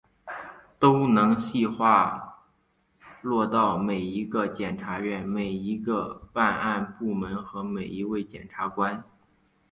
[0.79, 2.47] 都能细化
[3.21, 9.03] 落到每一个检察院、每一个办案部门和每一位检察官